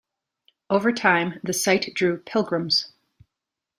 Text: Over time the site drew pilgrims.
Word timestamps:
Over 0.71 0.91
time 0.93 1.39
the 1.43 1.53
site 1.53 1.93
drew 1.93 2.17
pilgrims. 2.17 2.91